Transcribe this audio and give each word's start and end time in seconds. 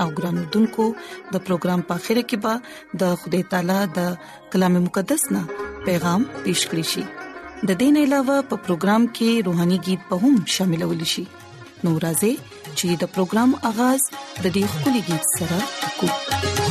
او 0.00 0.08
ګرانو 0.18 0.42
دنکو 0.54 0.86
د 1.32 1.44
پروګرام 1.48 1.80
په 1.90 1.94
خیره 2.06 2.24
کې 2.28 2.36
به 2.44 2.52
د 3.02 3.14
خدای 3.24 3.42
تعالی 3.54 3.78
د 3.98 4.14
کلام 4.54 4.74
مقدس 4.88 5.22
نه 5.36 5.42
پیغام 5.90 6.20
پېښ 6.44 6.60
کړی 6.70 6.84
شي 6.94 7.04
د 7.70 7.80
دین 7.82 7.94
علاوه 8.04 8.36
په 8.52 8.56
پروګرام 8.68 9.02
کې 9.16 9.30
روهاني 9.50 9.78
गीत 9.90 10.00
به 10.10 10.16
هم 10.24 10.34
شاملول 10.56 11.00
شي 11.14 11.24
نورازې 11.84 12.32
چې 12.78 12.88
د 13.04 13.14
پروګرام 13.14 13.50
اغاز 13.70 14.02
د 14.42 14.46
دې 14.54 14.64
خولي 14.82 15.02
गीत 15.12 15.24
سره 15.36 15.58
وکړي 16.04 16.61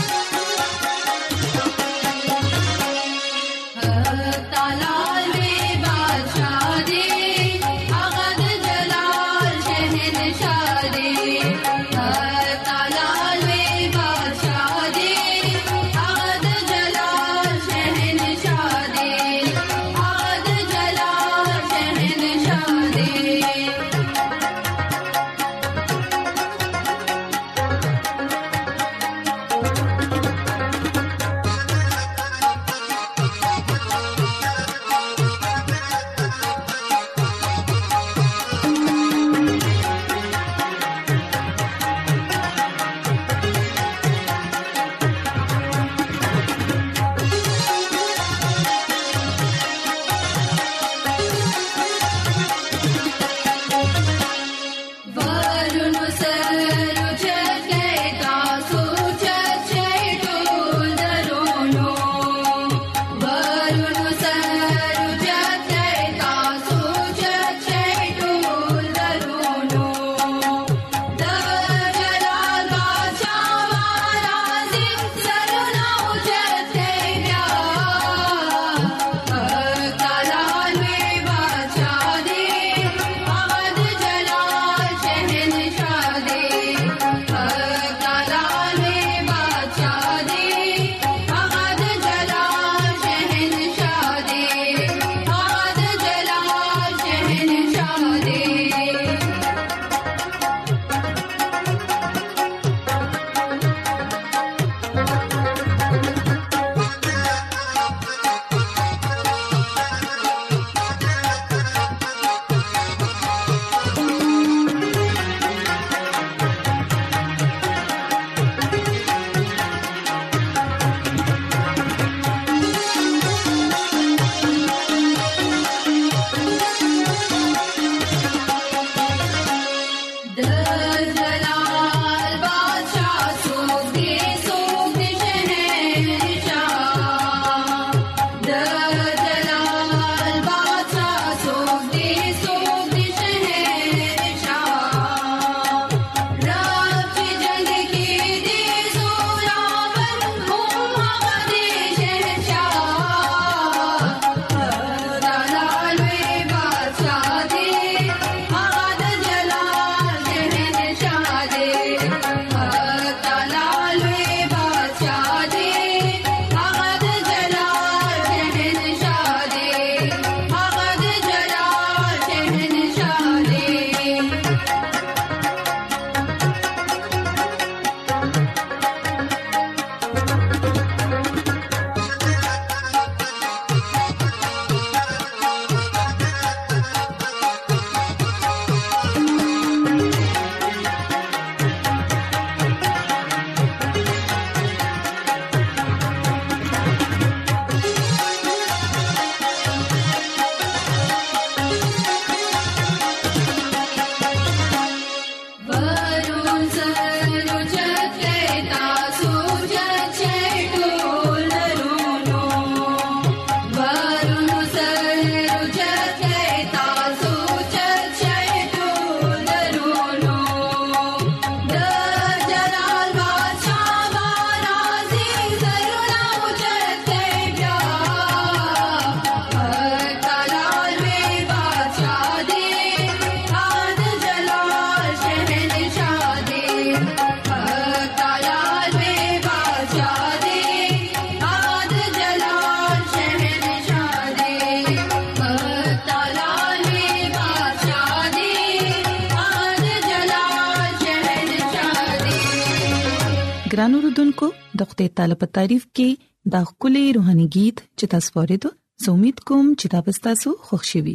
ګران 253.72 253.94
اوردونکو 253.98 254.48
د 254.80 254.90
خپل 254.92 255.08
طالب 255.18 255.44
تعریف 255.58 255.84
کې 255.98 256.08
دا 256.54 256.60
خولي 256.70 257.02
روحاني 257.18 257.44
गीत 257.56 257.82
چې 258.00 258.10
تاسو 258.14 258.30
ورته 258.38 258.72
زه 259.04 259.12
امید 259.18 259.38
کوم 259.52 259.68
چې 259.80 259.92
دا 259.94 260.00
به 260.08 260.16
تاسو 260.26 260.50
خوشحالي 260.72 261.14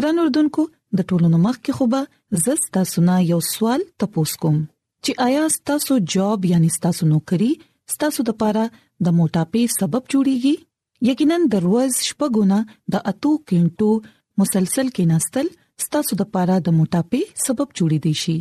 ګران 0.01 0.23
اوردونکو 0.25 0.69
د 0.97 1.07
ټولو 1.11 1.27
مخکې 1.47 1.71
خو 1.79 1.85
به 1.95 2.01
زستا 2.45 2.81
سنا 2.93 3.17
یو 3.31 3.39
سوال 3.53 3.81
تپوس 4.03 4.31
کوم 4.45 4.57
چې 5.03 5.11
آیا 5.27 5.43
تاسو 5.71 5.93
جاب 6.13 6.39
یعنی 6.51 6.69
تاسو 6.85 7.03
نوکری 7.13 7.49
تاسو 8.03 8.21
د 8.29 8.35
پاره 8.41 8.63
د 9.07 9.13
موټاپې 9.19 9.61
سبب 9.79 10.03
جوړیږي 10.13 10.53
یقینا 11.11 11.37
د 11.43 11.55
ورځ 11.65 11.93
شپګونه 12.07 12.57
د 12.95 13.07
اتو 13.11 13.31
کینټو 13.49 13.89
مسلسل 14.43 14.87
کې 14.95 15.03
نستل 15.13 15.47
تاسو 15.95 16.13
د 16.21 16.27
پاره 16.35 16.55
د 16.67 16.75
موټاپې 16.77 17.21
سبب 17.45 17.67
جوړی 17.77 17.99
دی 18.05 18.13
شي 18.23 18.35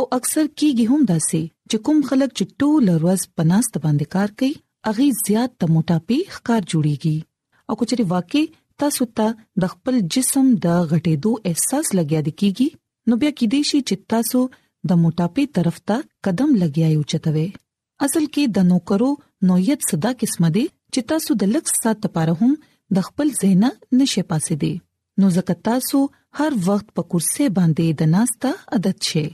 او 0.00 0.02
اکثر 0.18 0.44
کیږي 0.58 0.84
هم 0.90 1.00
داسې 1.10 1.40
چې 1.70 1.76
کوم 1.88 1.98
خلک 2.10 2.30
چې 2.38 2.44
ټول 2.62 2.84
ورځ 2.94 3.22
پناست 3.42 3.72
باندې 3.84 4.06
کار 4.16 4.28
کوي 4.42 4.50
اغي 4.92 5.08
زیات 5.24 5.50
د 5.60 5.64
موټاپې 5.74 6.18
ښکار 6.36 6.60
جوړیږي 6.70 7.16
او 7.68 7.72
کچري 7.82 8.04
واقع 8.14 8.44
تاسو 8.82 9.04
ته 9.18 9.30
د 9.62 9.72
خپل 9.72 9.96
جسم 10.14 10.46
د 10.66 10.76
غټېدو 10.90 11.30
احساس 11.50 11.86
لګیا 11.98 12.20
دی 12.26 12.32
کیږي 12.42 12.68
نو 13.08 13.12
بیا 13.22 13.30
کې 13.38 13.46
دې 13.52 13.60
شي 13.70 13.80
چې 13.88 13.94
تاسو 14.12 14.40
د 14.92 15.00
موټاپې 15.02 15.44
طرف 15.58 15.76
ته 15.88 15.96
قدم 16.28 16.50
لګیایو 16.62 17.02
چتوي 17.14 17.48
اصل 18.08 18.24
کې 18.34 18.44
د 18.58 18.68
نوکرو 18.70 19.10
نویت 19.50 19.80
صدا 19.88 20.10
قسمه 20.22 20.48
دي 20.56 20.62
چې 20.92 21.00
تاسو 21.12 21.30
د 21.42 21.50
لک 21.56 21.64
سات 21.82 21.98
لپاره 22.08 22.32
هم 22.40 22.52
د 22.98 23.06
خپل 23.10 23.28
زینا 23.40 23.70
نشه 23.98 24.22
پاسې 24.30 24.54
دي 24.64 24.72
نو 25.24 25.30
زکه 25.36 25.56
تاسو 25.70 25.98
هر 26.40 26.52
وخت 26.70 26.88
په 27.00 27.06
کرسي 27.12 27.46
باندې 27.60 28.00
د 28.02 28.10
ناستا 28.14 28.52
عادت 28.78 28.98
شي 29.10 29.26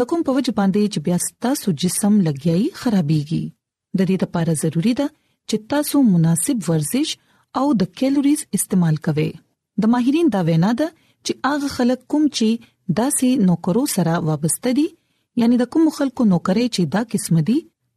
د 0.00 0.10
کوم 0.10 0.26
په 0.30 0.36
وجه 0.40 0.54
باندې 0.58 0.96
چې 0.96 1.06
بیا 1.06 1.18
تاسو 1.48 1.78
جسم 1.86 2.12
لګیایي 2.28 2.66
خرابيږي 2.80 3.42
د 4.00 4.12
دې 4.12 4.28
لپاره 4.28 4.60
ضروری 4.66 4.96
ده 5.02 5.08
چې 5.08 5.66
تاسو 5.74 6.04
مناسب 6.14 6.68
ورزش 6.70 7.16
او 7.60 7.66
د 7.80 7.92
کیلوریز 7.98 8.40
استعمال 8.58 8.96
کوي 9.08 9.28
د 9.82 9.90
ماهرین 9.94 10.26
دا 10.34 10.40
وینا 10.48 10.72
ده 10.80 10.88
چې 11.26 11.32
هغه 11.52 11.68
خلک 11.76 12.00
کوم 12.14 12.24
چې 12.38 12.48
داسې 13.00 13.28
نوکرو 13.50 13.84
سره 13.96 14.12
وابسته 14.28 14.68
دي 14.78 14.86
یعنی 15.42 15.56
د 15.62 15.70
کوم 15.76 15.84
خلکو 15.98 16.22
نوکرې 16.32 16.66
چې 16.74 16.82
دا 16.94 17.02
قسم 17.14 17.36
دي 17.50 17.56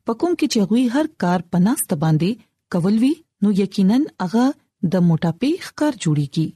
په 0.09 0.17
کوم 0.23 0.31
کې 0.39 0.47
چې 0.53 0.59
غوي 0.67 0.83
هر 0.95 1.05
کار 1.25 1.39
پناست 1.55 1.89
باندې 2.03 2.31
کول 2.75 2.95
وی 3.03 3.13
نو 3.45 3.53
یقینا 3.61 3.97
هغه 4.23 4.45
د 4.95 5.05
موټاپې 5.09 5.51
ښکار 5.65 5.93
جوړيږي 6.03 6.47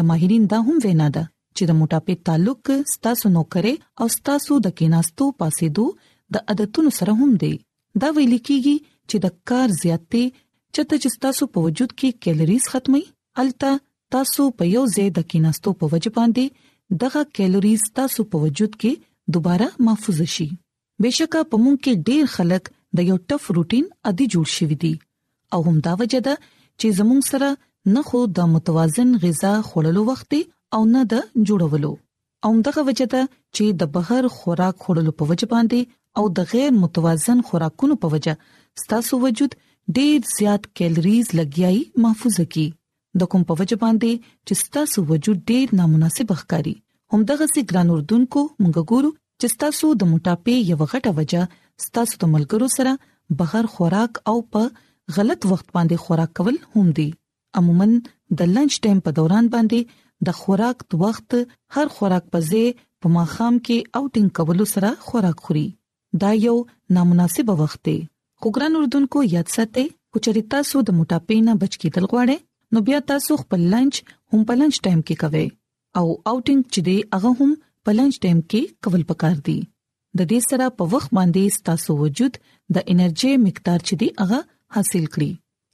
د 0.00 0.08
ماهرین 0.10 0.42
دا 0.54 0.58
هم 0.68 0.76
وینا 0.84 1.08
ده 1.16 1.24
چې 1.56 1.62
د 1.68 1.72
موټاپې 1.80 2.14
تعلق 2.26 2.60
ستاسو 2.94 3.26
نوکرې 3.36 3.74
او 4.04 4.12
ستاسو 4.16 4.52
د 4.66 4.76
کیناستو 4.80 5.24
پاسې 5.40 5.66
دوه 5.76 5.90
د 6.34 6.36
عادتونو 6.52 6.90
سره 6.98 7.12
هم 7.20 7.30
دی 7.44 7.54
دا 8.02 8.08
ویل 8.16 8.34
کیږي 8.48 8.76
چې 9.08 9.16
د 9.24 9.36
کار 9.50 9.68
زیاتې 9.82 10.22
چته 10.76 10.96
چې 11.02 11.12
تاسو 11.26 11.46
په 11.54 11.62
وجود 11.68 11.92
کې 12.00 12.16
کیلریز 12.26 12.66
ختمي 12.72 13.00
الته 13.44 13.70
تاسو 14.16 14.44
په 14.60 14.68
یو 14.74 14.82
ځای 14.96 15.06
د 15.18 15.24
کیناستو 15.32 15.72
په 15.82 15.90
وجه 15.94 16.12
باندې 16.18 17.00
دغه 17.04 17.22
کیلریز 17.38 17.86
تاسو 18.00 18.26
په 18.34 18.42
وجود 18.44 18.76
کې 18.82 18.92
دوباره 19.36 19.68
محفوظ 19.88 20.20
شي 20.34 20.46
بهشکه 21.02 21.42
په 21.50 21.62
مونږ 21.64 21.76
کې 21.84 22.02
ډیر 22.10 22.24
خلک 22.36 22.70
د 23.00 23.08
یو 23.12 23.16
ټف 23.32 23.50
روټین 23.58 23.86
ادي 24.12 24.26
جوړ 24.36 24.46
شوی 24.56 24.76
دي 24.84 24.92
او 25.56 25.60
هم 25.68 25.74
دا 25.88 25.94
وجه 26.02 26.20
ده 26.28 26.34
چې 26.80 26.96
زموږ 26.98 27.20
سره 27.30 27.48
نه 27.96 28.00
خو 28.10 28.20
د 28.38 28.48
متوازن 28.54 29.14
غذا 29.24 29.52
خوړلو 29.70 30.00
وخت 30.12 30.32
او 30.78 30.80
نه 30.94 31.02
د 31.12 31.24
جوړولو 31.46 31.92
او 32.48 32.52
دغه 32.68 32.80
وجه 32.88 33.06
ده 33.14 33.22
چې 33.54 33.64
د 33.82 33.90
بهر 33.96 34.30
خوراک 34.36 34.76
خوړلو 34.82 35.12
په 35.22 35.30
وجه 35.32 35.48
باندې 35.54 35.98
او 36.20 36.24
د 36.38 36.48
غیر 36.52 36.70
متوازن 36.82 37.38
خوراکونو 37.48 37.96
په 38.04 38.12
وجه 38.14 38.36
ستاسو 38.82 39.18
وجود 39.26 39.52
ډېر 39.96 40.18
زیات 40.38 40.66
کیلریز 40.76 41.26
لګیاي 41.38 41.78
محفوظ 42.04 42.40
کی 42.54 42.66
د 43.20 43.26
کوم 43.30 43.42
په 43.48 43.54
وجه 43.60 43.76
باندې 43.84 44.10
چې 44.48 44.70
تاسو 44.78 44.98
وجود 45.10 45.38
ډېر 45.50 45.66
نامناسب 45.80 46.28
ښکاری 46.40 46.74
همدغه 47.14 47.46
سي 47.54 47.60
ګران 47.70 47.88
اردن 47.94 48.22
کو 48.34 48.40
مونږ 48.62 48.76
ګورو 48.92 49.10
چې 49.40 49.46
تاسو 49.64 49.86
د 50.02 50.10
موټاپې 50.12 50.56
یو 50.70 50.78
غټه 50.92 51.10
وجه 51.18 51.42
تاسو 51.98 52.14
د 52.22 52.32
ملګرو 52.34 52.66
سره 52.76 52.92
بغیر 53.38 53.66
خوراک 53.74 54.12
او 54.32 54.36
په 54.56 54.62
غلط 55.16 55.40
وخت 55.52 55.68
باندې 55.76 55.96
خوراک 56.04 56.30
کول 56.40 56.56
هم 56.76 56.86
دي 56.98 57.08
عموما 57.60 57.86
د 58.40 58.52
لنچ 58.56 58.72
ټایم 58.86 58.98
په 59.06 59.10
دوران 59.20 59.46
باندې 59.54 59.80
د 60.28 60.38
خوراک 60.42 60.78
د 60.92 61.00
وخت 61.04 61.28
هر 61.78 61.86
خوراک 61.96 62.24
په 62.36 62.44
ځای 62.50 62.66
په 63.00 63.06
ماخام 63.16 63.54
کې 63.66 63.76
اوټینګ 63.98 64.30
کول 64.36 64.58
سره 64.74 64.90
خوراک 65.08 65.36
خوري 65.46 65.66
دا 66.24 66.30
یو 66.46 66.56
نامناسب 66.98 67.46
وخت 67.62 67.80
دی 67.88 67.98
خوګران 68.42 68.74
اردوونکو 68.76 69.18
یاد 69.34 69.48
ساتئ 69.54 69.86
کو 70.12 70.18
چریتا 70.24 70.58
سو 70.68 70.80
د 70.90 70.94
موټاپې 70.98 71.36
نه 71.46 71.52
بچ 71.62 71.72
کیدل 71.82 72.04
غواړئ 72.10 72.36
نو 72.74 72.78
بیا 72.86 72.98
تاسو 73.10 73.32
خپل 73.42 73.60
لنچ 73.72 73.94
هم 74.34 74.40
په 74.50 74.54
لنچ 74.60 74.74
ټایم 74.86 75.00
کې 75.10 75.16
کوئ 75.22 75.46
او 75.98 76.04
اوټینګ 76.30 76.62
چې 76.72 76.80
دی 76.86 76.94
هغه 77.16 77.30
هم 77.40 77.50
په 77.88 77.94
لنچ 77.98 78.14
ټایم 78.22 78.40
کې 78.50 78.62
کول 78.86 79.02
پکار 79.10 79.34
دي 79.48 79.56
د 80.20 80.28
دې 80.30 80.40
سره 80.52 80.66
په 80.76 80.84
وخت 80.94 81.10
باندې 81.18 81.64
تاسو 81.70 81.96
وجود 82.04 82.34
د 82.78 82.88
انرژي 82.94 83.32
مقدار 83.44 83.78
چې 83.88 83.94
دی 84.04 84.08
هغه 84.22 84.38
حاصل 84.78 85.04
کړئ 85.14 85.30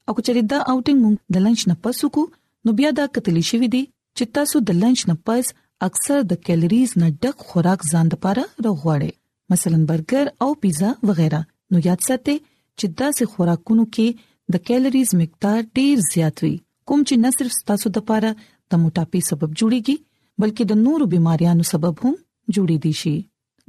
او 0.06 0.10
کو 0.18 0.26
چریدا 0.30 0.58
اوټینګ 0.70 0.98
مونږ 1.04 1.16
د 1.38 1.46
لنچ 1.46 1.60
نه 1.72 1.80
پسو 1.86 2.12
کو 2.18 2.22
نو 2.64 2.76
بیا 2.82 2.90
دا 2.98 3.04
کتلی 3.20 3.44
شوې 3.50 3.68
دي 3.76 3.82
چې 4.16 4.24
تاسو 4.40 4.56
د 4.72 4.80
لنچ 4.82 4.98
نه 5.12 5.18
پس 5.32 5.54
اکثر 5.90 6.18
د 6.34 6.42
کیلریز 6.50 6.98
نه 7.04 7.08
ډک 7.22 7.38
خوراک 7.48 7.80
ځان 7.92 8.06
لپاره 8.18 8.42
رغوړې 8.66 9.56
مثلا 9.56 9.78
برګر 9.94 10.24
او 10.46 10.50
پیزا 10.64 10.90
وغیرہ 11.14 11.40
نو 11.72 11.86
یاد 11.90 12.06
ساتئ 12.10 12.38
چې 12.80 12.86
داسې 13.00 13.22
خوراکونو 13.34 13.84
کې 13.94 14.08
د 14.54 14.64
کیلریز 14.70 15.10
مقدار 15.20 15.58
ډیر 15.78 15.96
زیات 16.12 16.36
وي 16.44 16.52
کوم 16.90 17.00
چې 17.08 17.14
نه 17.24 17.30
صرف 17.38 17.54
تاسو 17.70 17.86
د 17.94 17.98
لپاره 18.04 18.30
د 18.40 18.72
موټاپې 18.82 19.20
سبب 19.30 19.50
جوړيږي 19.60 19.96
بلکې 20.40 20.64
د 20.72 20.82
نورو 20.84 21.04
بيماريانو 21.14 21.64
سبب 21.72 21.94
هم 22.04 22.14
جوړې 22.54 22.78
دي 22.86 22.92
شي 23.02 23.14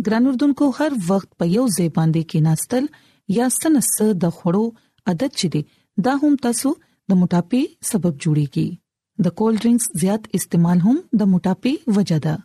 ګران 0.08 0.24
اردوونکو 0.32 0.66
هر 0.80 0.92
وخت 1.12 1.30
په 1.42 1.46
یو 1.56 1.66
ځای 1.78 1.88
باندې 1.98 2.22
کې 2.30 2.44
ناستل 2.48 2.86
یا 3.38 3.48
سنس 3.60 3.88
د 4.26 4.36
خړو 4.42 4.66
عادت 5.14 5.32
چي 5.42 5.48
دي 5.56 5.62
دا 6.08 6.14
هم 6.24 6.34
تاسو 6.48 6.74
د 7.12 7.22
موټاپې 7.22 7.62
سبب 7.94 8.14
جوړيږي 8.24 8.68
د 9.28 9.36
کول 9.42 9.54
ډرینګز 9.62 9.88
زیات 10.04 10.24
استعمال 10.40 10.80
هم 10.88 10.98
د 11.22 11.32
موټاپې 11.32 11.98
وجہ 12.00 12.20
ده 12.26 12.36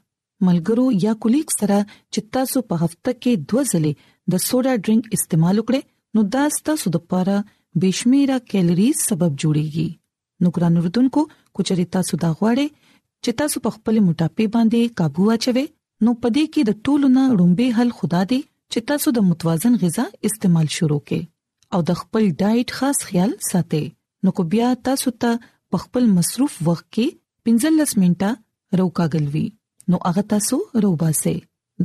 ملګرو 0.47 0.85
یا 1.07 1.13
کولیګ 1.25 1.49
سره 1.61 1.77
چې 1.89 2.29
تاسو 2.37 2.63
په 2.71 2.85
هفته 2.85 3.17
کې 3.17 3.49
دوه 3.53 3.67
ځلې 3.73 4.11
د 4.35 4.45
سوډا 4.49 4.73
ډرینګ 4.85 5.13
استعمال 5.19 5.57
وکړئ 5.61 5.85
نو 6.15 6.23
دا 6.35 6.45
ستاسو 6.59 6.91
د 6.95 7.03
لپاره 7.03 7.37
بشمیره 7.83 8.35
کیلریز 8.53 8.97
سبب 9.11 9.37
جوړیږي 9.43 9.87
نو 10.47 10.51
ګران 10.57 10.75
اردوونکو 10.81 11.21
کوچري 11.59 11.87
تاسو 11.97 12.19
دا 12.25 12.31
غواړئ 12.41 12.69
چې 13.25 13.39
تاسو 13.41 13.63
په 13.67 13.71
خپل 13.77 14.01
موټاپې 14.09 14.45
باندې 14.57 14.93
काबू 15.01 15.29
اچوي 15.35 15.65
نو 16.07 16.15
پدې 16.25 16.45
کې 16.53 16.67
د 16.69 16.73
ټولو 16.89 17.11
نه 17.15 17.25
رومبه 17.41 17.69
حل 17.79 17.93
خدا 18.01 18.21
دی 18.33 18.41
چې 18.73 18.87
تاسو 18.93 19.13
د 19.19 19.25
متوازن 19.29 19.79
غذا 19.85 20.05
استعمال 20.31 20.69
شروع 20.77 20.99
کړئ 21.09 21.23
او 21.77 21.87
د 21.91 21.99
خپل 22.03 22.29
ډایټ 22.43 22.69
خاص 22.81 22.99
خیال 23.13 23.33
ساتئ 23.51 23.83
نو 24.27 24.35
کو 24.41 24.47
بیا 24.57 24.71
تاسو 24.91 25.15
ته 25.27 25.39
په 25.71 25.85
خپل 25.87 26.05
مصروف 26.19 26.59
وخت 26.69 26.87
کې 26.99 27.53
15 27.53 27.95
منټه 28.05 28.83
روکاګلوي 28.83 29.47
نو 29.95 30.05
هغه 30.07 30.27
تاسو 30.35 30.61
روباسه 30.87 31.35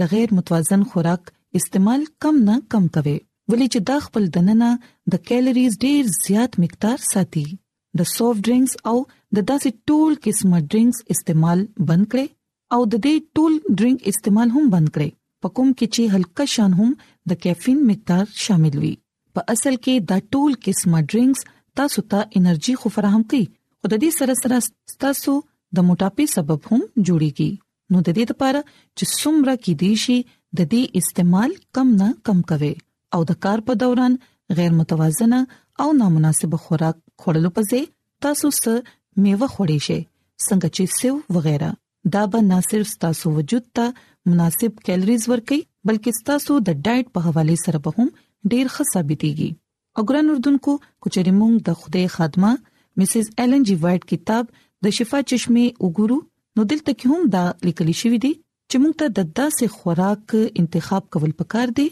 د 0.04 0.12
غیر 0.16 0.36
متوازن 0.42 0.86
خوراک 0.92 1.34
استعمال 1.62 2.08
کم 2.28 2.44
نه 2.52 2.58
کم 2.76 2.92
کوئ 3.00 3.18
ولې 3.52 3.66
چې 3.74 3.80
دا 3.90 3.98
خپل 4.06 4.24
دننه 4.38 4.70
د 5.14 5.24
کیلریز 5.32 5.74
ډیر 5.84 6.02
زیات 6.24 6.52
مقدار 6.66 7.00
ساتي 7.12 7.46
د 7.50 8.00
سافټ 8.14 8.40
ډرینګز 8.48 8.74
او 8.92 8.98
د 9.38 9.46
داسې 9.50 9.70
ټول 9.92 10.12
قسمه 10.26 10.58
ډرینګز 10.72 10.98
استعمال 11.16 11.60
بند 11.92 12.06
کړئ 12.12 12.28
او 12.78 12.82
د 12.94 13.04
دې 13.06 13.16
ټول 13.40 13.54
ډرینګ 13.78 13.98
استعمال 14.14 14.50
هم 14.56 14.64
بند 14.78 14.90
کړئ 14.94 15.10
په 15.46 15.54
کوم 15.60 15.70
کې 15.78 15.86
چې 15.94 16.02
هلکه 16.14 16.46
شان 16.54 16.72
هم 16.80 16.92
د 17.34 17.40
کیفین 17.46 17.78
مقدار 17.92 18.24
شامل 18.46 18.76
وي 18.86 18.96
په 19.40 19.46
اصل 19.56 19.76
کې 19.84 19.96
دا 20.10 20.18
ټول 20.38 20.52
قسمه 20.66 21.00
ډرینګز 21.12 21.40
تاسو 21.82 22.00
ته 22.16 22.20
انرژي 22.40 22.76
خو 22.82 22.88
فراهم 22.96 23.24
کوي 23.32 23.46
خو 23.80 23.86
د 23.94 24.02
دې 24.04 24.12
سره 24.20 24.34
سره 24.42 24.98
تاسو 25.06 25.34
د 25.80 25.88
موټاپي 25.92 26.26
سبب 26.36 26.60
هم 26.74 26.82
جوړيږي 27.08 27.52
نو 27.92 27.98
د 28.10 28.20
دې 28.20 28.26
لپاره 28.36 28.60
چې 28.98 29.06
څومره 29.20 29.54
کې 29.64 29.74
دیشي 29.86 30.18
د 30.30 30.60
دې 30.72 30.84
استعمال 31.04 31.52
کم 31.80 31.88
نه 32.04 32.10
کم 32.30 32.40
کوئ 32.52 32.74
او 33.16 33.22
د 33.30 33.40
کار 33.46 33.60
په 33.70 33.74
دوران 33.86 34.14
غیر 34.60 34.74
متوازنه 34.80 35.40
او 35.86 35.88
نامناسب 36.02 36.52
خوراک 36.68 36.98
خوړلو 37.24 37.50
په 37.58 37.62
ځای 37.72 37.84
تاسو 38.28 38.48
سره 38.60 38.78
میوه 39.24 39.48
خوړئ 39.54 39.80
شئ 39.88 40.00
څنګه 40.48 40.68
چې 40.76 40.84
سیو 40.98 41.14
وغیرہ 41.36 41.72
دا 42.16 42.24
به 42.34 42.42
نه 42.50 42.58
صرف 42.70 42.90
تاسو 43.06 43.26
وجود 43.38 43.66
ته 43.80 43.86
مناسب 44.32 44.74
کیلریز 44.88 45.24
ورکړي 45.32 45.60
بلکې 45.92 46.12
تاسو 46.32 46.54
د 46.70 46.80
ډایټ 46.88 47.06
په 47.18 47.28
حواله 47.28 47.56
سره 47.66 47.78
به 47.88 47.92
هم 47.98 48.10
ډیر 48.52 48.66
ښه 48.76 48.84
ثابتيږي 48.94 49.50
اګران 50.04 50.28
اردوونکو 50.34 50.72
کوچري 51.06 51.34
مونږ 51.42 51.54
د 51.70 51.80
خدای 51.84 52.06
خادمه 52.16 52.52
مسز 53.02 53.26
ایلن 53.44 53.64
جی 53.70 53.76
وایټ 53.86 54.12
کتاب 54.14 54.52
د 54.86 54.96
شفا 54.98 55.22
چشمه 55.34 55.66
وګورو 55.86 56.18
نو 56.60 56.68
دلته 56.74 56.92
کې 56.92 57.14
هم 57.14 57.22
دا 57.38 57.46
لیکل 57.70 57.90
شوی 58.02 58.20
دی 58.26 58.34
چې 58.70 58.76
مونږ 58.82 58.94
ته 59.00 59.08
د 59.18 59.22
داسې 59.40 59.66
خوراک 59.80 60.38
انتخاب 60.64 61.10
کول 61.16 61.36
پکار 61.42 61.68
دی 61.80 61.88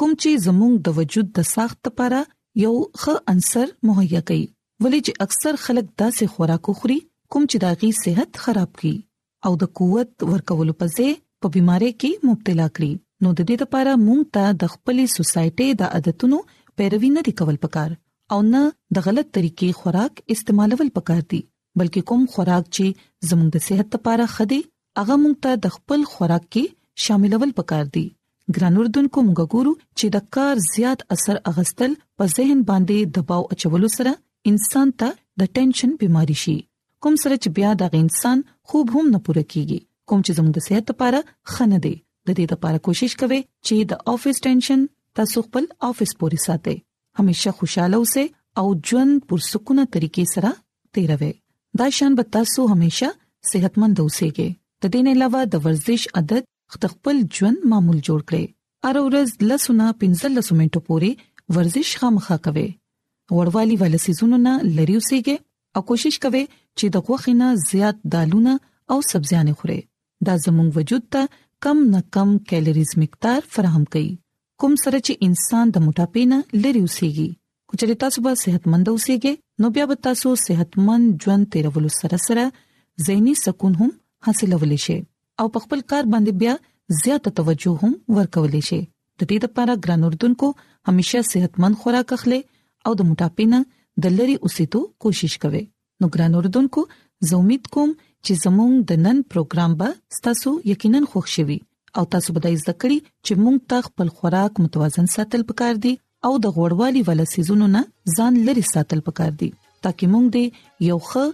کوم 0.00 0.12
چې 0.22 0.40
زموږ 0.46 0.72
د 0.84 0.88
وجود 0.98 1.26
د 1.36 1.44
ساخت 1.54 1.78
لپاره 1.88 2.18
یو 2.64 2.68
ښه 3.00 3.14
عنصر 3.32 3.66
مهیا 3.88 4.20
کوي 4.28 4.44
ولې 4.82 5.00
چې 5.06 5.12
اکثر 5.24 5.54
خلک 5.64 5.86
داسې 6.02 6.24
خوراک 6.36 6.64
خوري 6.78 6.94
کوم 7.34 7.44
چې 7.50 7.56
داغي 7.64 7.88
صحت 8.04 8.30
خراب 8.44 8.70
کړي 8.78 8.96
او 9.50 9.58
د 9.62 9.68
قوت 9.80 10.10
ورکولو 10.30 10.74
په 10.82 10.86
ځای 10.96 11.10
په 11.40 11.46
بيمارۍ 11.56 11.92
کې 12.00 12.10
مبتلا 12.28 12.68
کړي 12.78 12.92
نو 13.26 13.32
د 13.40 13.46
دې 13.48 13.56
لپاره 13.66 13.92
موږ 14.06 14.20
ته 14.36 14.44
د 14.62 14.70
خپلې 14.74 15.04
سوسايټي 15.16 15.68
د 15.82 15.92
عادتونو 15.98 16.38
پیروي 16.82 17.10
نه 17.16 17.22
کول 17.40 17.56
پکار 17.64 17.90
او 18.36 18.38
نه 18.52 18.62
د 19.00 19.04
غلط 19.08 19.28
طریقې 19.34 19.70
خوراک 19.82 20.14
استعمالول 20.36 20.88
پکار 21.00 21.20
دي 21.34 21.40
بلکې 21.78 22.02
کوم 22.12 22.22
خوراک 22.36 22.64
چې 22.76 22.86
زموږ 23.28 23.48
د 23.58 23.66
صحت 23.68 23.88
لپاره 23.98 24.24
خدي 24.36 24.58
هغه 25.00 25.14
موږ 25.22 25.34
ته 25.48 25.62
د 25.68 25.76
خپل 25.76 26.00
خوراک 26.14 26.44
کې 26.54 26.64
شاملول 27.08 27.52
پکار 27.60 27.86
دي 27.98 28.04
ګران 28.56 28.76
اردوونکو 28.80 29.18
موږ 29.26 29.40
ګورو 29.54 29.72
چې 29.98 30.06
د 30.14 30.24
کار 30.36 30.54
زیات 30.74 31.00
اثر 31.16 31.36
اغستل 31.50 31.92
په 32.20 32.24
ذهن 32.36 32.58
باندې 32.70 32.96
دباو 33.18 33.44
اچولو 33.56 33.88
سره 33.96 34.12
انسان 34.52 34.88
ته 35.02 35.08
د 35.42 35.52
ټینشن 35.58 35.90
بيماري 36.02 36.36
شي 36.42 36.56
کوم 37.06 37.14
سره 37.24 37.34
چې 37.42 37.48
بیا 37.58 37.70
د 37.82 37.96
انسان 38.02 38.38
خوب 38.72 38.86
هم 38.96 39.04
نه 39.14 39.18
پوره 39.28 39.44
کیږي 39.52 39.78
کوم 40.08 40.20
چې 40.26 40.30
زموږ 40.36 40.52
د 40.54 40.60
صحت 40.68 40.84
لپاره 40.92 41.18
خنه 41.56 41.78
دی 41.84 41.94
د 42.26 42.28
دې 42.36 42.46
لپاره 42.56 42.82
کوشش 42.88 43.12
کوئ 43.22 43.36
چې 43.66 43.74
د 43.94 44.04
افیس 44.14 44.38
ټینشن 44.48 44.80
تاسو 45.20 45.38
خپل 45.48 45.64
افیس 45.90 46.12
پورې 46.20 46.38
ساتئ 46.48 46.76
همیشه 47.22 47.50
خوشاله 47.60 47.96
اوسئ 48.02 48.26
او 48.62 48.66
ژوند 48.90 49.12
پر 49.30 49.38
سکونه 49.50 49.84
طریقې 49.96 50.36
سره 50.36 50.54
تیروي 50.98 51.32
دا 51.80 51.88
شان 51.98 52.18
به 52.20 52.32
تاسو 52.38 52.66
همیشه 52.74 53.08
صحتمند 53.52 53.96
اوسئ 54.06 54.30
د 54.38 54.86
دې 54.92 55.00
نه 55.06 55.12
علاوه 55.16 55.40
د 55.54 55.64
ورزش 55.66 56.04
عادت 56.20 56.44
خپل 56.92 57.16
ژوند 57.36 57.58
معمول 57.70 57.98
جوړ 58.08 58.20
کړئ 58.28 58.44
هر 58.88 58.96
ورځ 59.06 59.28
لسونه 59.52 59.84
15 60.04 60.38
منټو 60.60 60.80
پورې 60.88 61.10
ورزش 61.56 61.88
خامخا 62.02 62.36
کوئ 62.46 62.66
وړوالي 63.36 63.76
ول 63.80 63.94
سيزونو 64.06 64.36
نه 64.46 64.52
لری 64.78 64.94
اوسئ 65.00 65.20
او 65.78 65.82
کوشش 65.90 66.14
کوئ 66.26 66.44
چې 66.78 66.84
د 66.96 67.06
غوښینه 67.06 67.48
زیات 67.70 67.96
دالونه 68.14 68.52
او 68.94 68.98
سبزيان 69.12 69.48
خورئ 69.60 69.78
دا 70.30 70.34
زموږ 70.44 70.68
وجود 70.80 71.04
ته 71.16 71.22
کم 71.66 71.78
نه 71.92 72.00
کم 72.18 72.30
کیلریز 72.52 72.90
مقدار 73.02 73.40
فراهم 73.58 73.84
کوي 73.96 74.08
کوم 74.64 74.72
سره 74.84 74.96
چې 75.06 75.14
انسان 75.28 75.66
د 75.76 75.86
موټاپې 75.86 76.22
نه 76.32 76.38
لری 76.64 76.80
اوسيږي 76.86 77.28
کچري 77.72 77.94
تاسو 78.06 78.18
به 78.26 78.32
صحتمند 78.46 78.86
اوسئګي 78.94 79.34
نو 79.64 79.70
بیا 79.76 79.84
به 79.92 79.96
تاسو 80.08 80.28
صحتمند 80.48 81.04
ژوند 81.26 81.44
تیرولو 81.54 81.90
سره 82.00 82.16
سره 82.26 82.44
زهيني 83.06 83.34
سکون 83.44 83.72
هم 83.82 83.90
حاصلولی 84.28 84.80
شئ 84.88 84.98
او 85.40 85.46
په 85.52 85.58
خپل 85.66 85.80
کار 85.92 86.04
باندې 86.12 86.32
بیا 86.42 86.54
زیاته 87.02 87.30
توجه 87.40 87.74
هم 87.82 87.92
ورکولې 88.16 88.60
شي 88.68 88.78
د 89.20 89.22
دې 89.30 89.38
لپاره 89.44 89.76
ګران 89.84 90.02
اردوونکو 90.08 90.48
همیشه 90.88 91.20
صحتمن 91.28 91.76
خوراک 91.84 92.12
اخلي 92.16 92.40
او 92.86 92.92
د 93.00 93.06
موټاپې 93.10 93.46
نه 93.52 93.60
د 94.06 94.14
لری 94.16 94.36
اوسېتو 94.44 94.80
کوشش 95.04 95.36
کوي 95.46 95.62
نو 96.00 96.10
ګران 96.16 96.36
اردوونکو 96.40 96.84
زه 97.30 97.38
امید 97.44 97.70
کوم 97.76 97.94
چې 98.26 98.32
زموږ 98.44 98.72
د 98.90 99.02
نن 99.06 99.22
پروګرام 99.34 99.78
به 99.82 100.20
تاسو 100.28 100.52
یقینا 100.72 101.00
خوښ 101.10 101.26
شي 101.36 101.58
او 102.00 102.04
تاسو 102.16 102.28
به 102.36 102.44
د 102.48 102.54
ذکرې 102.66 102.98
چې 103.26 103.32
موږ 103.42 103.56
ته 103.74 103.86
خپل 103.88 104.08
خوراک 104.20 104.52
متوازن 104.66 105.08
ساتل 105.16 105.46
پکار 105.52 105.74
دي 105.86 105.94
او 106.28 106.32
د 106.44 106.54
غوړوالي 106.58 107.02
ول 107.08 107.24
سيزونو 107.34 107.70
نه 107.78 107.82
ځان 108.18 108.32
لري 108.50 108.64
ساتل 108.74 109.00
پکار 109.08 109.32
دي 109.44 109.50
ترڅو 109.88 110.12
موږ 110.14 110.24
د 110.38 110.86
یو 110.90 110.98
ښه 111.10 111.24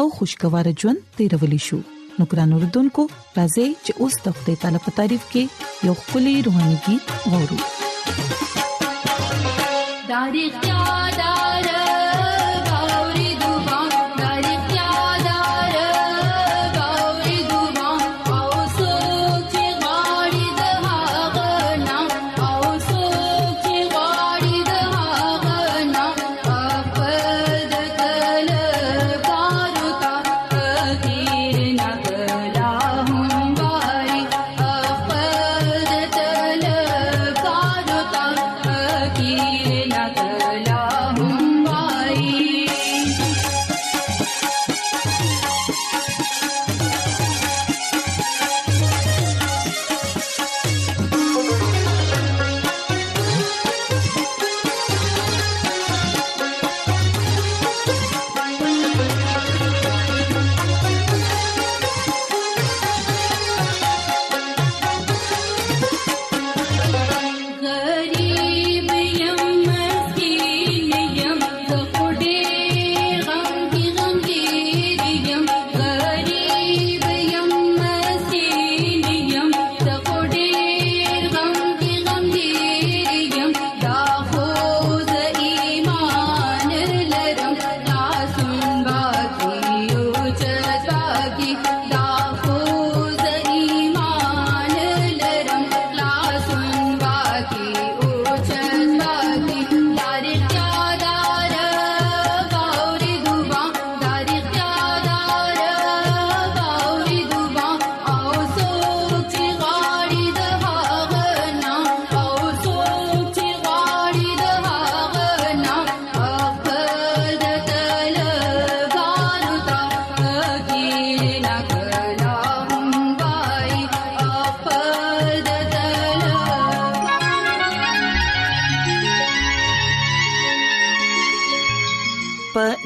او 0.00 0.04
خوشگوار 0.20 0.66
ژوند 0.84 1.04
تیرولی 1.16 1.62
شو 1.68 1.80
نو 2.18 2.24
ګران 2.32 2.50
اوردونکو 2.54 3.02
راځي 3.36 3.66
چې 3.84 3.92
اوس 4.02 4.14
د 4.26 4.36
خپل 4.38 4.52
تعالی 4.62 4.78
په 4.86 4.90
تعریف 5.00 5.22
کې 5.32 5.42
یو 5.90 5.94
خولي 6.04 6.34
روحاني 6.46 6.78
गीत 6.84 7.04
وورو 7.30 7.56
دا 10.08 10.18
اړتیا 10.26 10.75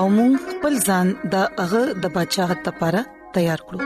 او 0.00 0.02
موږ 0.16 0.32
خپل 0.50 0.74
ځان 0.90 1.06
د 1.32 1.42
هغه 1.60 1.82
د 2.02 2.12
بچاغت 2.16 2.60
لپاره 2.68 3.00
تیار 3.34 3.60
کړو 3.66 3.78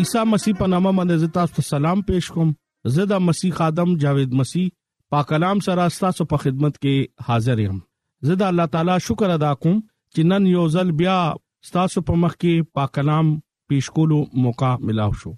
عیسی 0.00 0.20
مسیح 0.32 0.52
په 0.60 0.66
نامه 0.74 0.92
باندې 0.98 1.32
تاسو 1.36 1.52
ته 1.56 1.62
سلام 1.72 1.98
پېښ 2.08 2.24
کوم 2.36 2.48
زدا 2.96 3.18
مسیح 3.28 3.54
ادم 3.68 3.90
جاوید 4.04 4.30
مسیح 4.40 4.66
پاک 5.14 5.26
کلام 5.30 5.56
سره 5.68 5.82
تاسو 6.04 6.22
په 6.34 6.42
خدمت 6.42 6.74
کې 6.82 6.96
حاضر 7.32 7.58
یم 7.66 7.76
زدا 8.30 8.46
الله 8.54 8.66
تعالی 8.76 8.96
شکر 9.08 9.30
ادا 9.38 9.50
کوم 9.66 9.74
چې 10.14 10.20
نن 10.34 10.46
یو 10.52 10.64
ځل 10.76 10.88
بیا 11.02 11.18
ستاسو 11.70 12.04
په 12.12 12.20
مخ 12.26 12.32
کې 12.42 12.68
پاک 12.80 12.90
کلام 13.00 13.34
پیښ 13.72 13.96
کولو 13.98 14.20
موقع 14.46 14.72
ملو 14.86 15.08
شو 15.24 15.32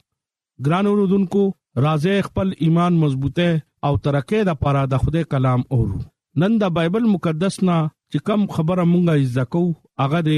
ګران 0.69 0.85
اوردونکو 0.93 1.45
راځي 1.87 2.17
خپل 2.31 2.49
ایمان 2.69 3.03
مضبوطه 3.07 3.51
او 3.89 3.93
ترقه 4.11 4.45
د 4.53 4.61
پاره 4.67 4.85
د 4.95 5.05
خوده 5.09 5.27
کلام 5.35 5.67
اورو 5.81 6.01
نن 6.41 6.57
د 6.63 6.67
بایبل 6.77 7.07
مقدس 7.13 7.55
نه 7.69 7.77
چې 8.15 8.19
کم 8.29 8.43
خبره 8.57 8.85
مونږه 8.91 9.31
ځکو 9.37 9.63
هغه 10.03 10.19
د 10.27 10.31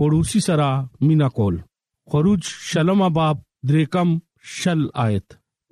پړوسی 0.00 0.40
سره 0.48 0.66
مینا 1.06 1.28
کول 1.38 1.56
خروج 2.12 2.50
شلم 2.68 3.00
باب 3.16 3.40
دریکم 3.70 4.12
شل 4.56 4.82
آیت 5.06 5.26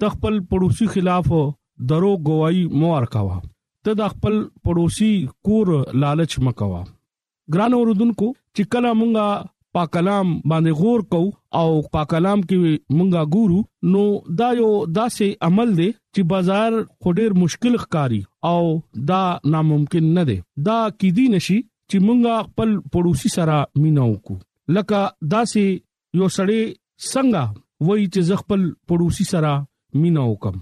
تخپل 0.04 0.34
پړوسی 0.54 0.86
خلاف 0.94 1.28
درو 1.92 2.10
گواہی 2.28 2.62
موار 2.80 3.06
کاوه 3.14 3.36
ته 3.84 3.98
د 4.00 4.10
خپل 4.14 4.36
پړوسی 4.64 5.12
کور 5.48 5.72
لالچ 6.04 6.38
مکوا 6.48 6.82
ګران 7.54 7.78
اوردونکو 7.80 8.30
چې 8.32 8.72
کله 8.76 8.92
مونږه 9.02 9.28
پاک 9.76 9.90
کلام 9.92 10.28
باندې 10.50 10.70
غور 10.76 11.00
کو 11.10 11.18
او 11.58 11.66
پاک 11.94 12.08
کلام 12.10 12.42
کې 12.44 12.76
مونږه 12.96 13.22
ګورو 13.34 13.58
نو 13.94 14.04
دا 14.38 14.46
یو 14.60 14.68
داسې 14.98 15.26
عمل 15.48 15.70
دی 15.80 15.88
چې 16.14 16.20
بازار 16.30 16.70
خډیر 17.02 17.34
مشکل 17.40 17.74
ښکاری 17.82 18.20
او 18.50 18.62
دا 19.12 19.20
ناممکن 19.56 20.06
نه 20.18 20.22
دی 20.32 20.36
دا 20.70 20.78
کیدی 21.00 21.26
نشي 21.34 21.58
چې 21.90 21.96
مونږه 22.06 22.48
خپل 22.48 22.70
پړوسی 22.96 23.28
سره 23.36 23.58
میناو 23.82 24.16
کو 24.26 24.36
لکه 24.78 25.02
داسې 25.36 26.18
یو 26.20 26.30
سړی 26.36 26.62
څنګه 27.10 27.86
وای 27.86 28.08
چې 28.14 28.40
خپل 28.46 28.60
پړوسی 28.90 29.28
سره 29.36 29.52
میناو 30.02 30.40
کم 30.46 30.56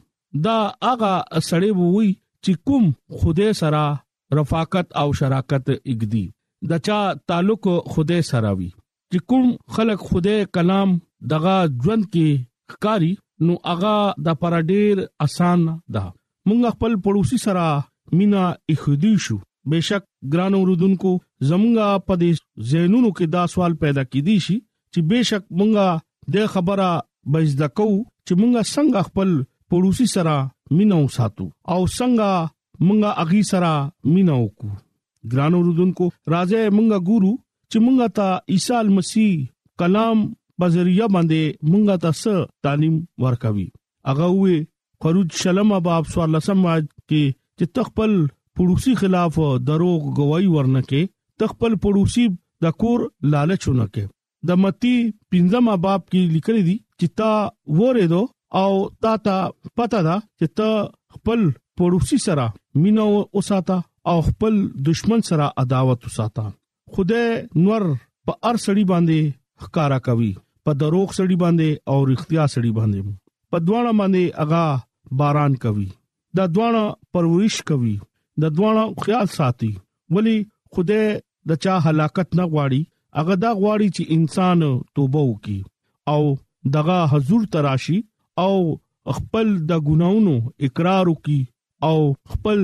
دا 0.49 0.59
هغه 0.88 1.14
سړی 1.50 1.71
وای 1.78 2.11
چې 2.14 2.64
کوم 2.68 2.90
خوده 3.20 3.53
سره 3.64 3.85
رفاقت 4.40 4.96
او 5.05 5.09
شراکت 5.27 5.72
اګدي 5.81 6.24
دچا 6.74 7.03
تعلق 7.33 7.77
خوده 7.92 8.27
سره 8.37 8.59
وي 8.62 8.74
چې 9.14 9.20
کوم 9.31 9.48
خلک 9.74 9.98
خدای 10.11 10.38
کلام 10.57 10.90
دغه 11.33 11.57
ژوند 11.83 12.05
کې 12.12 12.29
ښکاری 12.72 13.11
نو 13.46 13.53
هغه 13.72 13.92
د 14.29 14.38
پر 14.44 14.53
ډیر 14.70 14.96
اسان 15.27 15.61
ده 15.96 16.03
مونږ 16.46 16.61
خپل 16.77 16.92
پړوسی 17.05 17.38
سره 17.46 17.66
مینا 18.20 18.44
اخدي 18.74 19.12
شو 19.27 19.37
بشک 19.74 20.03
ګران 20.33 20.53
اوردونکو 20.59 21.12
زمونږه 21.50 21.88
په 22.07 22.14
دې 22.22 22.31
زینونو 22.72 23.11
کې 23.16 23.27
دا 23.37 23.42
سوال 23.53 23.72
پیدا 23.85 24.03
کیدی 24.16 24.35
شي 24.48 24.57
چې 24.92 24.98
بشک 25.12 25.42
مونږه 25.61 26.35
د 26.38 26.50
خبره 26.57 26.90
بجدا 27.33 27.68
کو 27.77 27.88
چې 28.27 28.35
مونږه 28.40 28.62
څنګه 28.74 29.00
خپل 29.11 29.31
پړوسی 29.68 30.07
سره 30.16 30.35
مینا 30.81 30.98
وساتو 31.05 31.46
او 31.72 31.81
څنګه 31.87 32.83
مونږه 32.87 33.11
اغي 33.27 33.42
سره 33.55 33.72
مینا 34.14 34.35
وکړو 34.42 35.35
ګران 35.35 35.53
اوردونکو 35.61 36.05
راځه 36.33 36.61
مونږه 36.79 36.98
ګورو 37.12 37.33
چې 37.74 37.82
مونږه 37.87 38.08
ته 38.18 38.28
عیسی 38.52 38.87
مسیح 38.96 39.30
کلام 39.82 40.18
بذریعہ 40.62 41.06
باندې 41.14 41.42
مونږه 41.70 41.94
تاسو 42.04 42.34
تعلیم 42.66 42.98
ورکوي 43.24 43.64
هغه 44.08 44.28
وې 44.34 44.58
خروج 45.06 45.28
شلم 45.42 45.70
باب 45.88 46.10
سوال 46.12 46.30
لسم 46.37 46.60
کې 46.68 47.34
چې 47.58 47.64
تخپل 47.80 48.12
پړوسی 48.60 48.92
خلاف 49.02 49.40
دروغ 49.72 50.06
گواہی 50.20 50.48
ورنکه 50.54 51.02
تخپل 51.46 51.72
پړوسی 51.88 52.26
د 52.66 52.76
کور 52.82 53.04
لالچ 53.37 53.68
ونکه 53.72 54.06
د 54.50 54.60
متی 54.66 54.94
پنځم 55.00 55.84
باب 55.88 56.06
کې 56.08 56.32
لیکل 56.38 56.62
دي 56.70 56.76
چې 56.78 57.20
تا 57.22 57.76
وره 57.80 58.06
دو 58.16 58.22
او 58.64 58.70
تا 59.02 59.16
ته 59.28 59.54
پته 59.54 60.08
ده 60.08 60.16
چې 60.24 60.58
ته 60.58 60.90
خپل 61.18 61.44
پړوسی 61.78 62.16
سره 62.32 62.46
مينو 62.84 63.08
اوساته 63.22 63.82
او 64.12 64.16
خپل 64.34 64.64
دشمن 64.90 65.28
سره 65.32 65.56
عداوت 65.62 66.06
وساته 66.10 66.52
خدای 66.94 67.28
نور 67.64 67.83
په 68.26 68.33
ار 68.48 68.57
سړی 68.66 68.83
باندې 68.92 69.18
ښکارا 69.62 69.98
کوي 70.09 70.30
په 70.68 70.76
دروغ 70.83 71.09
سړی 71.18 71.37
باندې 71.42 71.68
او 71.94 71.96
اختیار 72.16 72.48
سړی 72.54 72.72
باندې 72.78 73.00
په 73.52 73.57
دواړه 73.66 73.92
باندې 74.00 74.22
اغا 74.42 74.66
باران 75.22 75.52
کوي 75.64 75.88
دا 76.38 76.44
دواړه 76.54 76.85
پرورش 77.14 77.57
کوي 77.70 77.96
دا 78.42 78.48
دواړه 78.57 78.85
خیال 79.07 79.26
ساتي 79.38 79.72
ولی 80.16 80.37
خدای 80.76 81.04
د 81.52 81.61
چا 81.66 81.74
هلاکت 81.88 82.28
نه 82.40 82.44
غواړي 82.52 82.83
هغه 83.20 83.35
دا 83.44 83.50
غواړي 83.61 83.88
چې 83.96 84.02
انسان 84.16 84.61
توبه 84.94 85.22
وکي 85.30 85.59
او 86.14 86.22
دغه 86.78 86.98
حضور 87.12 87.42
تراشي 87.54 87.98
او 88.44 88.54
خپل 89.18 89.48
د 89.70 89.87
ګناونو 89.87 90.35
اقرار 90.68 91.04
وکي 91.12 91.40
او 91.90 91.96
خپل 92.35 92.61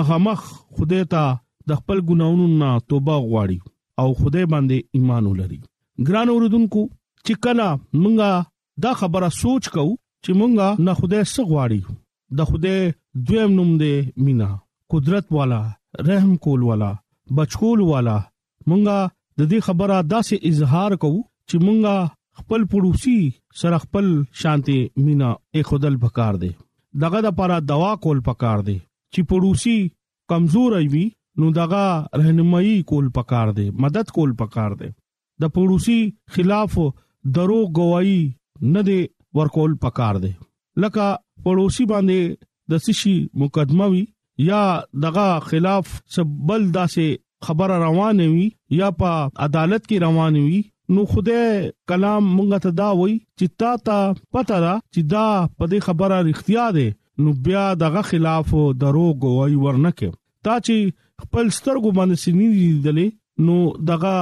مخامخ 0.00 0.40
خدای 0.76 1.04
ته 1.14 1.24
د 1.70 1.78
خپل 1.80 1.98
ګناونو 2.10 2.46
نه 2.60 2.70
توبه 2.92 3.16
غواړي 3.28 3.58
او 4.02 4.08
خدای 4.20 4.46
باندې 4.52 4.76
ایمان 4.98 5.24
ولري 5.30 5.58
ګران 6.08 6.28
اوردونکو 6.32 6.82
چې 7.26 7.32
کله 7.44 7.66
مونږه 8.02 8.30
دا 8.84 8.92
خبره 9.00 9.28
سوچ 9.40 9.64
کو 9.76 9.86
چې 10.24 10.30
مونږه 10.40 10.68
نه 10.86 10.92
خدای 11.00 11.22
څخه 11.30 11.44
غواړي 11.50 11.80
د 12.38 12.40
خدای 12.48 12.80
دویم 13.28 13.50
نوم 13.58 13.70
دی 13.82 13.92
مینا 14.24 14.48
قدرت 14.92 15.26
والا 15.36 15.60
رحم 16.08 16.32
کول 16.44 16.60
والا 16.70 16.90
بچکول 17.38 17.80
والا 17.92 18.16
مونږه 18.68 18.98
د 19.38 19.42
دې 19.50 19.58
خبره 19.68 19.96
داسې 20.12 20.34
اظهار 20.50 20.90
کوو 21.02 21.20
چې 21.48 21.56
مونږه 21.66 21.96
خپل 22.42 22.60
پړوسی 22.72 23.16
سره 23.62 23.76
خپل 23.84 24.06
شانتي 24.42 24.78
مینا 25.06 25.30
اخدل 25.62 25.94
پکار 26.04 26.34
دی 26.42 26.50
دغه 27.06 27.18
د 27.24 27.26
لپاره 27.28 27.56
دوا 27.72 27.90
کول 28.04 28.18
پکار 28.28 28.58
دی 28.68 28.78
چې 29.12 29.20
پړوسی 29.32 29.76
کمزور 30.34 30.72
وي 30.92 31.06
نو 31.38 31.50
دغه 31.52 32.06
رهنمایي 32.20 32.74
کول 32.92 33.08
پکار 33.16 33.52
دی 33.58 33.68
مدد 33.86 34.08
کول 34.16 34.32
پکار 34.42 34.72
دی 34.80 34.88
د 35.42 35.52
پړوسی 35.56 35.98
خلاف 36.36 36.78
درو 37.38 37.60
گواہی 37.76 38.20
نه 38.76 38.82
دی 38.88 38.98
ورکول 39.40 39.74
پکار 39.84 40.14
دی 40.24 40.30
لکه 40.30 41.08
پړوسی 41.44 41.86
باندې 41.92 42.48
د 42.74 42.82
سشي 42.86 43.14
مقدمه 43.44 43.86
وی 43.92 44.02
یا 44.48 44.62
دغه 45.06 45.28
خلاف 45.50 45.94
سبل 46.18 46.66
داسې 46.78 47.24
خبر 47.48 47.72
روان 47.84 48.20
وي 48.22 48.48
یا 48.78 48.90
په 49.02 49.20
عدالت 49.48 49.86
کې 49.86 50.06
روان 50.06 50.38
وي 50.46 50.60
نو 50.94 51.04
خدای 51.10 51.68
کلام 51.92 52.30
مونږ 52.32 52.64
ته 52.64 52.70
دا 52.80 52.88
وای 53.02 53.14
چې 53.20 53.60
تا 53.64 53.72
ته 53.88 54.38
پته 54.38 54.58
را 54.64 54.72
چې 54.78 55.12
دا 55.14 55.24
په 55.60 55.70
دې 55.74 55.90
خبره 55.90 56.18
اړتیا 56.22 56.66
ده 56.78 57.26
نو 57.26 57.34
بیا 57.48 57.62
دغه 57.84 58.02
خلاف 58.10 58.52
درو 58.84 59.06
گواہی 59.24 59.58
ورنکه 59.66 60.12
تا 60.48 60.54
چې 60.66 60.90
خپل 61.24 61.46
سترګو 61.58 61.90
باندې 61.98 62.16
سینې 62.22 62.48
لیدلې 62.58 63.08
نو 63.46 63.56
دغه 63.88 64.16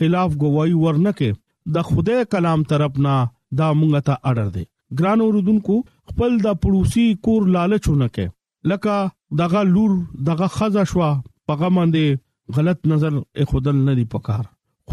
خلاف 0.00 0.30
گواہی 0.42 0.74
ورنکه 0.80 1.76
د 1.76 1.88
خدای 1.90 2.22
کلام 2.34 2.60
طرف 2.72 2.92
نه 3.06 3.14
دا 3.60 3.68
مونږ 3.78 3.92
ته 4.08 4.14
اړه 4.28 4.46
ده 4.54 4.64
ګران 5.02 5.18
اوردونکو 5.26 5.76
خپل 6.12 6.30
د 6.46 6.58
پړوسی 6.64 7.06
کور 7.28 7.48
لالچونه 7.56 8.06
کې 8.14 8.26
لکه 8.72 8.96
دغه 9.42 9.60
لور 9.74 9.94
دغه 10.30 10.48
خزه 10.56 10.84
شوا 10.92 11.10
پغه 11.50 11.70
باندې 11.76 12.58
غلط 12.58 12.78
نظر 12.92 13.20
خودل 13.52 13.80
نه 13.88 13.94
دی 14.00 14.06
پکار 14.16 14.44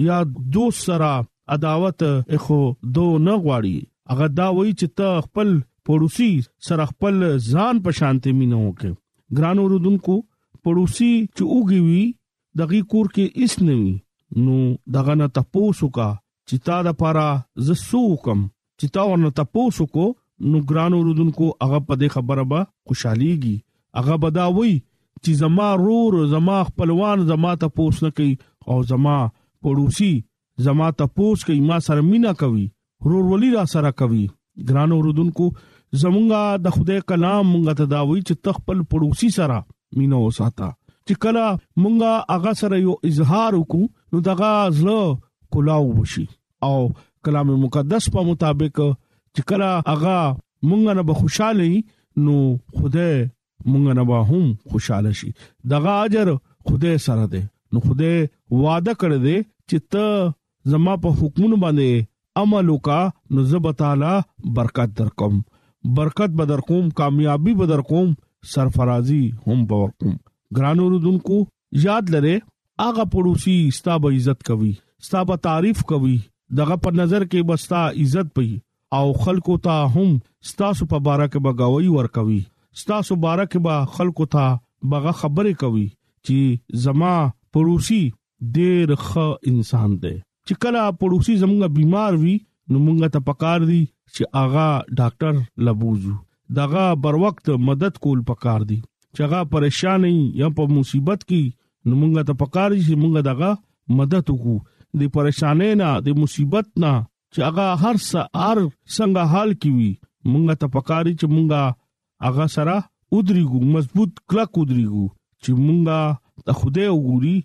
یا 0.10 0.18
دوست 0.58 0.80
سره 0.90 1.13
عداوت 1.56 2.00
اخو 2.36 2.60
دو 2.96 3.08
نه 3.28 3.34
غواړي 3.44 3.78
هغه 4.13 4.28
دا 4.42 4.48
وایي 4.60 4.74
چې 4.80 4.88
ته 5.02 5.10
خپل 5.30 5.50
پړوسی 5.88 6.32
سره 6.67 6.86
خپل 6.91 7.15
ځان 7.52 7.76
په 7.84 7.91
شانته 8.00 8.32
مينو 8.39 8.62
کې 8.80 9.39
ګران 9.39 9.58
اوردونکو 9.65 10.15
پړوسی 10.63 11.12
چې 11.36 11.43
اوږي 11.54 11.80
وي 11.86 12.02
دغه 12.62 12.80
کور 12.93 13.10
کې 13.15 13.45
اس 13.45 13.56
نوي 13.67 13.93
نو 14.47 14.56
دغه 14.97 15.15
نه 15.21 15.28
تاسو 15.38 15.89
کا 15.97 16.08
چې 16.50 16.65
تا 16.69 16.80
د 16.88 16.97
پاره 17.04 17.30
ز 17.67 17.78
سوکم 17.84 18.41
چې 18.80 18.93
تا 18.97 19.06
ورنه 19.12 19.32
تاسو 19.39 19.86
کو 19.97 20.08
نو 20.52 20.62
ګران 20.71 20.97
اوردونکو 20.97 21.47
هغه 21.65 21.80
په 21.88 22.00
دې 22.02 22.15
خبره 22.17 22.45
به 22.52 22.67
خوشحاليږي 22.89 23.56
هغه 24.00 24.19
بداوي 24.26 24.73
چې 24.82 25.41
زما 25.43 25.69
رور 25.86 26.19
زما 26.34 26.58
خپلوان 26.71 27.26
زما 27.32 27.56
تاسو 27.63 27.89
نه 28.08 28.13
کوي 28.19 28.34
او 28.73 28.80
زما 28.93 29.15
پړوسی 29.32 30.12
زما 30.69 30.91
تاسو 31.06 31.34
کوي 31.47 31.58
ما 31.71 31.80
سره 31.89 32.08
مینا 32.12 32.36
کوي 32.45 32.67
رور 33.12 33.26
ولی 33.34 33.54
را 33.58 33.65
سره 33.78 33.93
کوي 34.04 34.23
ګران 34.69 34.95
اوردونکو 35.00 35.52
زمونږه 36.02 36.42
د 36.66 36.76
خدای 36.76 37.00
کلام 37.12 37.44
مونږ 37.52 37.66
ته 37.80 37.86
دا 37.94 38.02
وی 38.10 38.20
چې 38.28 38.34
تخپل 38.48 38.78
پړوسی 38.92 39.30
سره 39.38 39.58
مینو 40.00 40.18
وساته 40.28 40.68
چې 41.08 41.14
کله 41.26 41.46
مونږه 41.82 42.12
هغه 42.34 42.52
سره 42.62 42.76
یو 42.86 42.94
اظهار 43.12 43.52
وکړو 43.58 43.86
نو 44.16 44.26
دغه 44.30 44.52
زړه 44.80 45.04
کلاو 45.54 45.88
وشي 46.00 46.26
او 46.68 46.78
کلام 47.28 47.48
مقدس 47.66 48.04
په 48.16 48.22
مطابق 48.32 48.76
چې 49.36 49.42
کله 49.50 49.70
هغه 49.92 50.18
مونږ 50.68 50.84
نه 51.00 51.04
به 51.10 51.14
خوشاله 51.20 51.70
نو 52.28 52.36
خدای 52.78 53.16
مونږ 53.72 53.86
نه 54.00 54.04
به 54.10 54.18
هم 54.32 54.46
خوشاله 54.74 55.12
شي 55.22 55.30
دغه 55.76 55.94
اجر 56.08 56.28
خدای 56.72 56.96
سره 57.08 57.26
ده 57.36 57.44
نو 57.74 57.78
خدای 57.88 58.16
وعده 58.64 58.94
کړی 59.02 59.20
دی 59.26 59.38
چې 59.70 59.80
ته 59.96 60.06
زما 60.76 60.94
په 61.06 61.20
حکمونو 61.20 61.58
باندې 61.66 62.14
عمل 62.42 62.66
وکا 62.74 63.00
نو 63.34 63.42
زب 63.52 63.66
تعالی 63.82 64.16
برکت 64.58 64.90
درکوم 64.98 65.38
برکت 65.96 66.30
بدر 66.38 66.60
کوم 66.68 66.90
کامیابی 66.90 67.54
بدر 67.56 67.82
کوم 67.90 68.13
سرفرازي 68.54 69.20
هم 69.48 69.63
باور 69.72 69.90
کوم 70.02 70.13
ګران 70.58 70.80
اوردونکو 70.84 71.38
یاد 71.86 72.10
لره 72.16 72.38
اغه 72.88 73.04
پړوسی 73.13 73.70
ستاب 73.78 74.08
عزت 74.10 74.44
کوي 74.50 74.72
ستاب 75.08 75.34
تعریف 75.48 75.82
کوي 75.94 76.13
دغه 76.60 76.76
په 76.86 76.90
نظر 77.00 77.24
کې 77.24 77.44
بستا 77.52 77.82
عزت 78.04 78.30
پي 78.40 78.48
او 79.00 79.08
خلکو 79.26 79.58
ته 79.68 79.80
هم 79.96 80.13
ستاسو 80.52 80.86
په 80.94 81.00
بارا 81.10 81.26
کې 81.26 81.40
بغاوی 81.48 81.88
ور 81.96 82.06
کوي 82.20 82.40
ستاسو 82.84 83.16
بارا 83.26 83.44
کې 83.44 83.60
با 83.66 83.78
خلکو 83.98 84.26
ته 84.38 84.48
بغه 84.94 85.12
خبره 85.24 85.54
کوي 85.66 85.88
چې 86.28 86.82
زما 86.88 87.13
پړوسی 87.54 88.04
ډېر 88.08 89.10
ښه 89.10 89.54
انسان 89.54 89.98
دی 90.06 90.16
چې 90.48 90.54
کله 90.62 90.82
پړوسی 91.00 91.36
زموږه 91.44 91.70
بیمار 91.82 92.13
وي 92.26 92.36
نو 92.72 92.78
مونږه 92.86 93.08
ته 93.16 93.20
پکار 93.28 93.60
دي 93.72 93.82
چې 94.14 94.24
اغا 94.44 94.68
ډاکټر 94.98 95.34
لبوزو 95.68 96.14
دغه 96.60 96.84
بر 97.06 97.16
وخت 97.24 97.46
مدد 97.70 97.94
کول 98.06 98.20
پکار 98.32 98.62
دي 98.72 98.80
چې 99.14 99.22
هغه 99.28 99.40
پریشان 99.54 100.04
یا 100.42 100.48
په 100.58 100.64
مصیبت 100.78 101.20
کې 101.30 101.42
نو 101.90 101.94
مونږه 102.02 102.22
ته 102.32 102.40
پکار 102.44 102.70
دي 102.76 102.82
چې 102.88 102.96
مونږه 103.02 103.22
دغه 103.30 103.50
مدد 104.00 104.26
وکړو 104.34 104.58
د 105.02 105.14
پریشانې 105.14 105.70
نه 105.82 105.90
د 106.06 106.20
مصیبت 106.22 106.68
نه 106.86 106.94
چې 107.34 107.40
هغه 107.48 107.66
هر 107.84 107.96
څه 108.10 108.20
هر 108.46 108.58
څنګه 108.96 109.24
حال 109.34 109.50
کیوي 109.66 109.92
مونږه 110.32 110.54
ته 110.64 110.74
پکار 110.78 111.02
دي 111.10 111.14
چې 111.20 111.28
مونږه 111.36 111.64
هغه 112.30 112.46
سره 112.58 112.76
ودرېګو 113.14 113.60
مضبوط 113.76 114.12
کلک 114.32 114.52
ودرېګو 114.60 115.06
چې 115.44 115.52
مونږه 115.66 116.02
ته 116.48 116.52
خوده 116.60 116.86
وګوري 116.94 117.38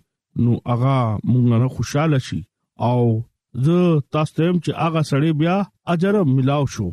نو 0.45 0.51
هغه 0.71 0.95
مونږه 1.31 1.69
خوشاله 1.75 2.19
شي 2.29 2.41
او 2.89 3.03
زه 3.65 3.99
تاسو 4.13 4.33
ته 4.37 4.45
چې 4.63 4.71
اغه 4.87 5.01
سړی 5.09 5.31
بیا 5.41 5.57
اجر 5.93 6.15
ملاو 6.35 6.63
شو 6.75 6.87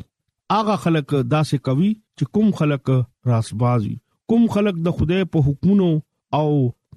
اغه 0.57 0.77
خلک 0.85 1.09
داسې 1.35 1.57
کوي 1.69 1.91
چې 2.19 2.25
کوم 2.35 2.49
خلک 2.59 2.91
راسبازي 3.31 3.95
کوم 4.33 4.47
خلک 4.57 4.77
د 4.89 4.99
خدای 4.99 5.25
په 5.37 5.47
حکمونو 5.47 5.89
او 6.41 6.51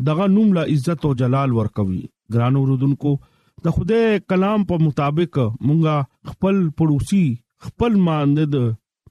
دغه 0.09 0.27
نوم 0.35 0.49
لا 0.59 0.63
عزت 0.75 1.05
او 1.07 1.13
جلال 1.23 1.49
ورکوي 1.59 2.01
ګرانو 2.33 2.65
رودونکو 2.71 3.13
د 3.65 3.77
خدای 3.79 4.19
کلام 4.33 4.65
په 4.71 4.83
مطابق 4.85 5.37
مونږه 5.41 6.29
خپل 6.33 6.55
پړوسی 6.81 7.23
خپل 7.67 7.93
ماند 8.09 8.39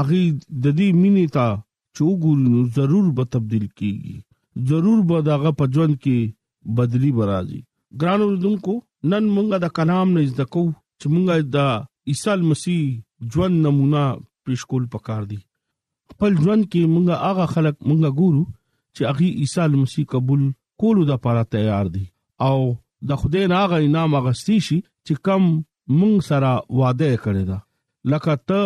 اغه 0.03 0.23
د 0.35 0.79
دې 0.81 0.99
مینې 1.03 1.39
ته 1.39 1.61
چوغورینو 1.99 2.61
ضرور 2.79 3.11
به 3.19 3.31
تبديل 3.37 3.67
کیږي 3.67 4.71
ضرور 4.73 5.03
به 5.11 5.27
داغه 5.29 5.53
په 5.61 5.73
ژوند 5.77 5.99
کې 5.99 6.33
بدلی 6.81 7.13
برازي 7.21 7.61
ګرانو 8.03 8.29
دونکو 8.47 8.75
نن 9.11 9.25
مونږه 9.35 9.57
د 9.65 9.73
کلام 9.79 10.09
نه 10.17 10.23
زده 10.33 10.45
کو 10.57 10.63
چې 11.01 11.07
مونږه 11.13 11.35
د 11.57 11.59
عیسی 12.13 12.35
مسیح 12.51 12.83
ژوند 13.35 13.55
نمونه 13.67 14.03
پیش 14.47 14.63
کول 14.73 14.85
پکار 14.93 15.23
دي 15.31 15.39
خپل 16.13 16.33
ژوند 16.43 16.65
کې 16.71 16.83
مونږه 16.95 17.15
هغه 17.25 17.45
خلک 17.55 17.77
مونږه 17.89 18.11
ګورو 18.21 18.43
چې 18.95 19.03
هغه 19.09 19.29
عیسی 19.45 19.67
مسیح 19.83 20.05
قبول 20.15 20.43
کولو 20.85 21.03
د 21.11 21.19
لپاره 21.19 21.43
تیار 21.57 21.87
دي 21.97 22.05
او 22.51 22.57
د 23.11 23.21
خدای 23.25 23.45
نه 23.53 23.57
هغه 23.65 23.77
انعام 23.89 24.15
اغستی 24.21 24.57
شي 24.69 24.79
چې 25.07 25.15
کم 25.29 25.43
مونږ 25.99 26.17
سره 26.31 26.51
وعده 26.81 27.11
کړی 27.27 27.45
دا 27.51 27.59
لکه 28.15 28.35
ته 28.53 28.63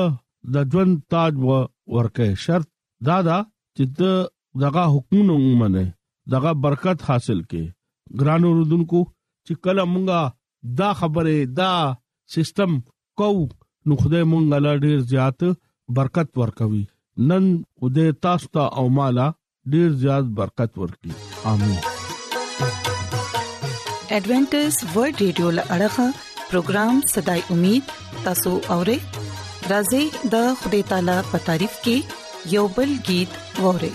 د 0.56 0.72
ژوند 0.74 0.94
تاج 1.14 1.32
و 1.48 1.60
ورکه 1.96 2.26
شرط 2.46 2.68
دادا 3.10 3.38
چې 3.76 3.84
ته 3.96 4.10
دغه 4.66 4.82
حکمونه 4.94 5.34
ومنه 5.46 5.84
دغه 6.36 6.52
برکت 6.66 7.08
حاصل 7.10 7.40
کې 7.44 8.22
ګرانو 8.22 8.50
رودونکو 8.60 9.06
چې 9.46 9.52
کله 9.66 9.82
مونږه 9.92 10.20
دا 10.82 10.90
خبره 11.02 11.34
دا 11.60 11.70
سیستم 12.36 12.72
کو 13.22 13.28
نو 13.86 13.92
خدای 14.02 14.24
مونږه 14.32 14.58
لا 14.66 14.72
ډیر 14.84 14.98
زیات 15.14 15.38
برکت 15.98 16.28
ورکوي 16.42 16.82
نن 17.32 17.44
خدای 17.82 18.10
تاسو 18.26 18.46
ته 18.58 18.64
او 18.80 18.84
مالا 18.96 19.26
ډیر 19.74 19.88
زیات 20.04 20.24
برکت 20.40 20.70
ورکړي 20.80 21.12
امين 21.54 21.78
ایڈونچر 24.16 24.66
ورلد 24.96 25.20
رادیو 25.22 25.48
لړغا 25.56 26.06
پروگرام 26.50 26.94
صداي 27.14 27.40
امید 27.54 27.84
تاسو 28.26 28.50
اورئ 28.74 28.98
راځي 29.70 30.04
د 30.34 30.36
خدای 30.60 30.82
تعالی 30.92 31.18
په 31.30 31.36
تعریف 31.48 31.74
کې 31.88 31.98
یوبل 32.58 32.90
गीत 33.10 33.32
اورئ 33.64 33.94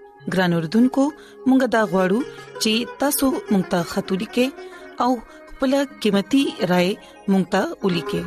ګران 0.33 0.51
اردوونکو 0.53 1.03
مونږه 1.47 1.67
دا 1.75 1.81
غواړو 1.91 2.19
چې 2.63 2.71
تاسو 3.03 3.25
مونږ 3.51 3.63
ته 3.73 3.79
خاطري 3.91 4.27
کې 4.35 4.47
او 5.05 5.11
خپل 5.51 5.71
قیمتي 6.05 6.41
رائے 6.71 6.93
مونږ 7.31 7.45
ته 7.53 7.61
ولیکې 7.85 8.21